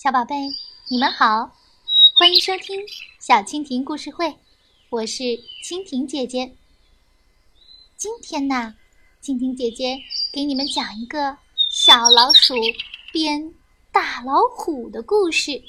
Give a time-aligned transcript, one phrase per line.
[0.00, 0.36] 小宝贝，
[0.86, 1.52] 你们好，
[2.14, 2.80] 欢迎收听
[3.18, 4.32] 小蜻蜓故事会，
[4.90, 5.24] 我是
[5.64, 6.54] 蜻蜓姐姐。
[7.96, 8.76] 今天呢，
[9.20, 9.98] 蜻蜓姐姐
[10.32, 11.36] 给你们讲一个
[11.68, 12.54] 小老鼠
[13.12, 13.52] 变
[13.90, 15.64] 大老虎的故事。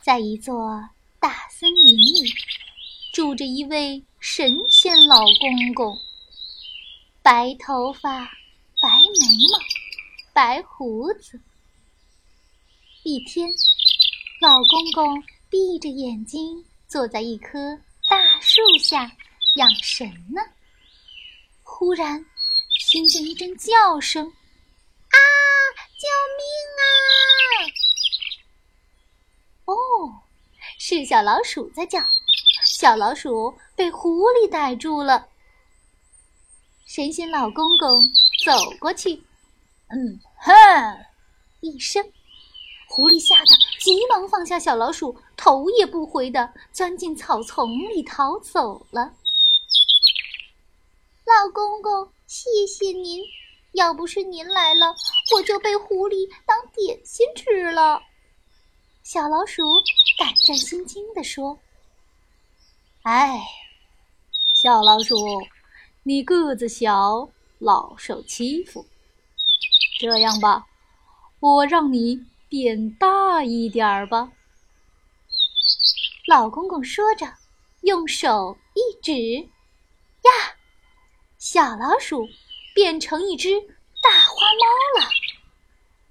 [0.00, 0.88] 在一座
[1.20, 2.32] 大森林里，
[3.12, 5.98] 住着一位神仙老公公，
[7.20, 8.24] 白头发，
[8.80, 9.81] 白眉毛。
[10.32, 11.38] 白胡子。
[13.02, 13.50] 一天，
[14.40, 19.12] 老公公闭着眼睛坐在一棵大树下
[19.56, 20.40] 养神呢。
[21.62, 22.24] 忽然，
[22.88, 24.24] 听见一阵叫声
[25.12, 25.18] ：“啊，
[25.98, 26.46] 救命
[26.80, 26.84] 啊！”
[29.66, 29.74] 哦，
[30.78, 32.00] 是小老鼠在叫。
[32.64, 35.28] 小老鼠被狐狸逮住了。
[36.86, 38.02] 神仙老公公
[38.46, 39.22] 走过去。
[39.94, 40.52] 嗯哼，
[41.60, 42.02] 一声，
[42.88, 49.12] 狐狸吓得急忙放下小老鼠，头也不回的钻进草丛里逃走了。
[51.26, 53.22] 老公公，谢谢您，
[53.72, 54.94] 要不是您来了，
[55.34, 58.00] 我就被狐狸当点心吃了。
[59.02, 59.62] 小老鼠
[60.18, 61.58] 胆战心惊地说
[63.04, 63.42] ：“哎，
[64.54, 65.16] 小老鼠，
[66.02, 68.86] 你个子小，老受欺负。”
[70.02, 70.66] 这样吧，
[71.38, 74.32] 我让你变大一点儿吧。
[76.26, 77.32] 老公公说着，
[77.82, 79.12] 用手一指，
[80.22, 80.30] 呀，
[81.38, 82.26] 小老鼠
[82.74, 83.48] 变成一只
[84.02, 85.08] 大花猫了。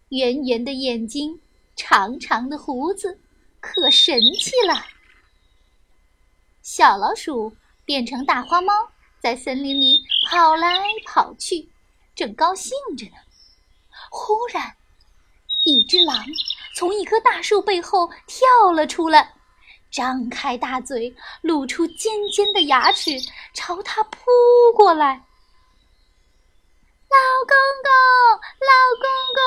[0.08, 1.42] 圆圆的眼睛，
[1.76, 3.20] 长长的胡子，
[3.60, 4.86] 可神气了。
[6.62, 7.54] 小老鼠
[7.84, 8.74] 变成大花猫，
[9.20, 11.70] 在森林里跑来跑去，
[12.16, 13.18] 正高兴着呢。
[14.14, 14.76] 忽然，
[15.64, 16.26] 一只狼
[16.76, 19.34] 从一棵大树背后跳了出来，
[19.90, 23.12] 张开大嘴，露出尖尖的牙齿，
[23.54, 24.20] 朝他扑
[24.76, 25.14] 过来。
[27.08, 27.18] 老
[27.48, 27.92] 公公，
[28.60, 29.42] 老公公，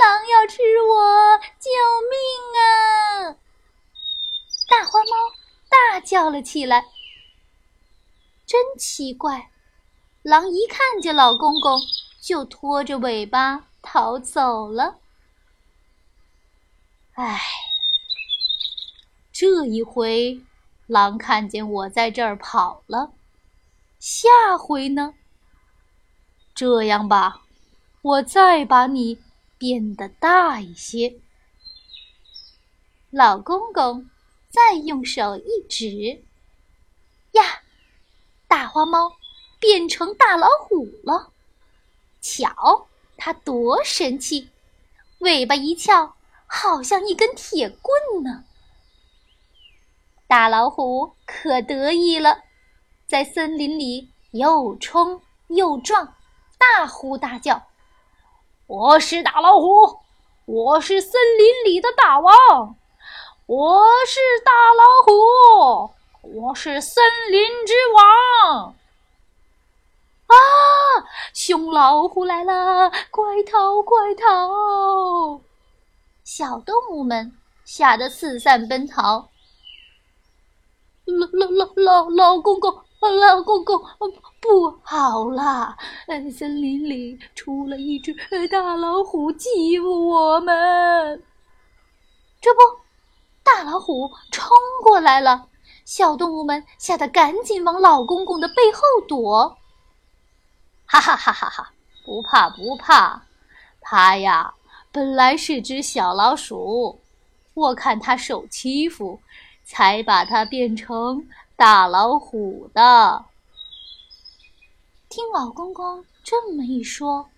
[0.00, 1.70] 狼要吃我，救
[2.10, 2.14] 命
[2.60, 3.36] 啊！
[4.68, 5.32] 大花猫
[5.68, 6.84] 大叫了起来。
[8.44, 9.50] 真奇怪，
[10.22, 11.80] 狼一看见老公公，
[12.20, 13.68] 就拖着尾巴。
[13.84, 14.98] 逃走了。
[17.12, 17.40] 唉，
[19.30, 20.40] 这一回
[20.86, 23.12] 狼看见我在这儿跑了，
[24.00, 24.28] 下
[24.58, 25.14] 回呢？
[26.54, 27.42] 这样吧，
[28.02, 29.22] 我再把你
[29.58, 31.20] 变得大一些。
[33.10, 34.10] 老公公
[34.50, 36.24] 再用手一指，
[37.32, 37.62] 呀，
[38.48, 39.12] 大花猫
[39.60, 41.30] 变成大老虎了。
[42.20, 42.88] 瞧。
[43.24, 44.50] 它多神气，
[45.20, 46.14] 尾巴一翘，
[46.46, 48.44] 好像一根铁棍呢。
[50.26, 52.42] 大老虎可得意了，
[53.06, 56.14] 在森林里又冲又撞，
[56.58, 57.62] 大呼大叫
[58.68, 60.00] ：“我是大老虎，
[60.44, 62.76] 我是森林里的大王，
[63.46, 67.02] 我是大老虎，我是森
[67.32, 68.74] 林之王。”
[70.26, 70.36] 啊！
[71.32, 75.40] 凶老虎来了，快逃快逃！
[76.24, 77.32] 小动物们
[77.64, 79.28] 吓得四散奔逃。
[81.04, 83.78] 老老老老老公公，老公公，
[84.40, 85.76] 不好啦！
[86.32, 88.14] 森林里出了一只
[88.48, 91.22] 大老虎，欺负我们。
[92.40, 92.60] 这不，
[93.42, 94.48] 大老虎冲
[94.82, 95.48] 过来了，
[95.84, 99.58] 小动物们吓得赶紧往老公公的背后躲。
[100.94, 101.72] 哈哈哈哈哈！
[102.04, 103.22] 不怕不怕，
[103.80, 104.54] 它呀
[104.92, 107.00] 本来是只小老鼠，
[107.54, 109.20] 我看它受欺负，
[109.64, 113.24] 才把它变成大老虎的。
[115.08, 117.28] 听老公公这么一说，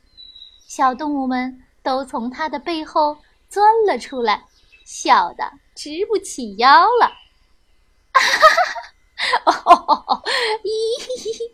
[0.68, 3.16] 小动物们都从它的背后
[3.48, 4.44] 钻了出来，
[4.84, 7.10] 笑得直不起腰了。
[8.12, 8.20] 哈
[9.52, 10.22] 哈哈！
[10.62, 11.50] 咦，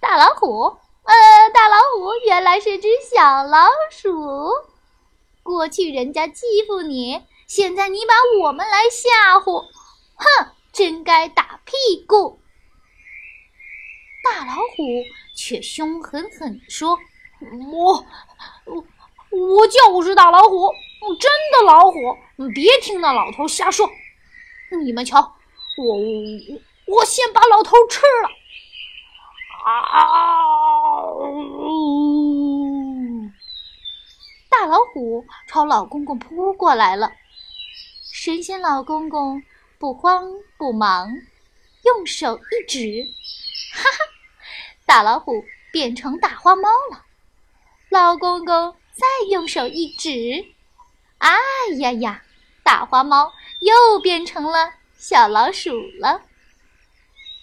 [0.00, 0.48] 大老虎。
[0.48, 0.83] 呃，大老虎
[2.26, 4.50] 原来是只小老鼠。
[5.42, 9.62] 过去人家欺负你，现在你把我们来吓唬，
[10.14, 10.26] 哼，
[10.72, 12.40] 真该打屁股。
[14.24, 14.82] 大老虎
[15.36, 16.98] 却凶狠狠地说
[17.72, 18.06] ：“我，
[18.64, 18.84] 我，
[19.30, 20.72] 我就是大老虎，
[21.20, 22.16] 真的老虎，
[22.54, 23.90] 别听那老头瞎说。
[24.82, 25.20] 你们瞧，
[25.76, 28.30] 我，我，我先把老头吃了。”
[29.64, 29.70] 啊！
[34.50, 37.10] 大老虎朝老公公扑过来了。
[38.12, 39.42] 神仙老公公
[39.78, 40.24] 不慌
[40.56, 41.08] 不忙，
[41.84, 43.04] 用手一指，
[43.74, 43.98] 哈哈，
[44.86, 45.32] 大老虎
[45.72, 47.04] 变成大花猫了。
[47.90, 50.44] 老公公再用手一指，
[51.18, 51.30] 哎
[51.80, 52.22] 呀呀，
[52.62, 56.22] 大花猫又变成了小老鼠了。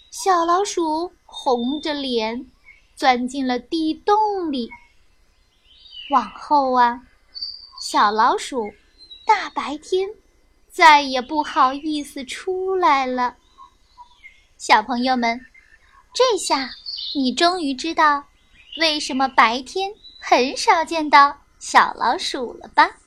[0.09, 2.45] 小老鼠红着脸
[2.93, 4.69] 钻进了地洞里。
[6.11, 7.01] 往后啊，
[7.81, 8.73] 小老鼠
[9.25, 10.09] 大白天
[10.69, 13.37] 再也不好意思出来了。
[14.57, 15.39] 小朋友们，
[16.13, 16.69] 这下
[17.15, 18.25] 你终于知道
[18.79, 22.97] 为什么白天很少见到小老鼠了吧？